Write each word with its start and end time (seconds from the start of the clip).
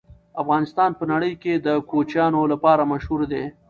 افغانستان 0.41 0.89
په 0.99 1.03
نړۍ 1.11 1.33
کې 1.43 1.53
د 1.57 1.67
کوچیانو 1.89 2.41
لپاره 2.53 2.89
مشهور 2.93 3.21
دی. 3.31 3.43